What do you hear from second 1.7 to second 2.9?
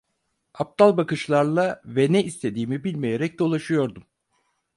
ve ne istediğimi